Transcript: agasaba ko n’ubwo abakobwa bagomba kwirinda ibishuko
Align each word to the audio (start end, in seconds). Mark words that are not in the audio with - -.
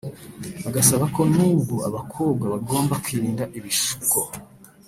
agasaba 0.69 1.05
ko 1.15 1.21
n’ubwo 1.35 1.75
abakobwa 1.87 2.45
bagomba 2.53 2.93
kwirinda 3.03 3.43
ibishuko 3.57 4.19